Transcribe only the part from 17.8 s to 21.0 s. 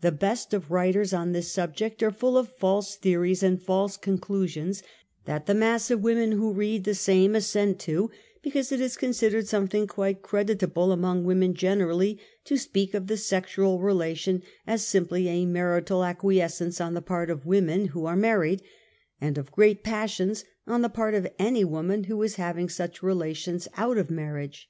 who are married, and of great passions on the